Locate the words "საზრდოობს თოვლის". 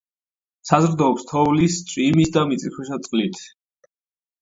0.69-1.79